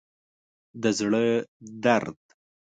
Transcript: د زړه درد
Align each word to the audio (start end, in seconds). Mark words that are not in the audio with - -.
د 0.81 0.83
زړه 0.99 1.23
درد 1.83 2.19